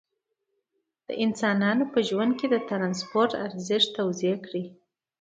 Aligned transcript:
د 1.07 1.09
انسانانو 1.25 1.83
په 1.93 1.99
ژوند 2.09 2.31
کې 2.39 2.47
د 2.49 2.55
ترانسپورت 2.69 3.31
ارزښت 3.45 3.89
توضیح 3.97 4.35
کړئ. 4.45 4.65